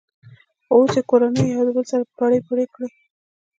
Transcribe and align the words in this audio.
خو 0.65 0.71
اوس 0.77 0.91
یې 0.97 1.03
کورنیو 1.09 1.53
یو 1.55 1.65
د 1.67 1.69
بل 1.75 1.85
سره 1.91 2.03
پړی 2.17 2.39
پرې 2.47 2.65
کړی. 2.73 2.89